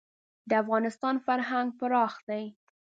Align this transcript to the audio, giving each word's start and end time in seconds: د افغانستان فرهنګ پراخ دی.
د 0.49 0.51
افغانستان 0.63 1.15
فرهنګ 1.25 1.67
پراخ 1.79 2.13
دی. 2.29 2.43